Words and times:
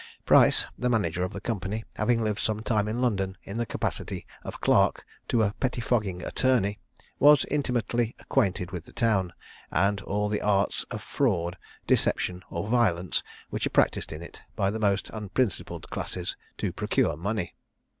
Price, 0.25 0.65
the 0.79 0.89
manager 0.89 1.23
of 1.23 1.31
the 1.31 1.39
company, 1.39 1.83
having 1.95 2.23
lived 2.23 2.39
some 2.39 2.61
time 2.61 2.87
in 2.87 3.01
London, 3.03 3.37
in 3.43 3.57
the 3.57 3.67
capacity 3.67 4.25
of 4.43 4.59
clerk 4.59 5.05
to 5.27 5.43
a 5.43 5.53
pettifogging 5.59 6.23
attorney, 6.23 6.79
was 7.19 7.45
intimately 7.51 8.15
acquainted 8.17 8.71
with 8.71 8.85
the 8.85 8.93
town, 8.93 9.31
and 9.69 10.01
all 10.01 10.27
the 10.27 10.41
arts 10.41 10.85
of 10.89 11.03
fraud, 11.03 11.55
deception, 11.85 12.41
or 12.49 12.67
violence, 12.67 13.21
which 13.51 13.67
are 13.67 13.69
practised 13.69 14.11
in 14.11 14.23
it 14.23 14.41
by 14.55 14.71
the 14.71 14.79
most 14.79 15.11
unprincipled 15.11 15.87
classes 15.91 16.35
to 16.57 16.73
procure 16.73 17.15
money. 17.15 17.53